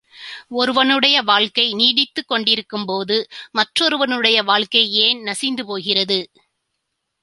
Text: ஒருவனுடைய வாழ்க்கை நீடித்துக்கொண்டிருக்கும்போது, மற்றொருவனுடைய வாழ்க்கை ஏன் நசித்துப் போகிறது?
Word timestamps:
ஒருவனுடைய 0.49 1.21
வாழ்க்கை 1.21 1.65
நீடித்துக்கொண்டிருக்கும்போது, 1.73 3.17
மற்றொருவனுடைய 3.51 4.43
வாழ்க்கை 4.43 4.91
ஏன் 4.99 5.23
நசித்துப் 5.23 5.67
போகிறது? 5.67 6.19